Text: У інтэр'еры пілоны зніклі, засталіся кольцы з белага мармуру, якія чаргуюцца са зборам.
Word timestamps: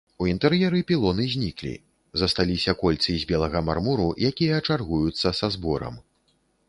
У 0.25 0.27
інтэр'еры 0.29 0.79
пілоны 0.91 1.25
зніклі, 1.33 1.73
засталіся 2.21 2.75
кольцы 2.81 3.17
з 3.25 3.29
белага 3.33 3.61
мармуру, 3.69 4.09
якія 4.31 4.63
чаргуюцца 4.69 5.37
са 5.43 5.47
зборам. 5.59 6.05